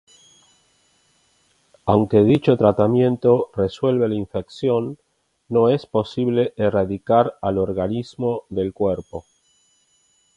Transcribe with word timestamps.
Aunque 1.85 2.23
dicho 2.23 2.57
tratamiento 2.57 3.51
resuelve 3.55 4.07
la 4.09 4.15
infección, 4.15 4.97
no 5.47 5.69
es 5.69 5.85
posible 5.85 6.55
erradicar 6.57 7.37
al 7.39 7.59
organismo 7.59 8.45
del 8.49 8.73
cuerpo. 8.73 9.23